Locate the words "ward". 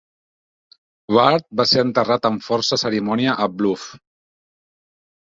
1.17-1.43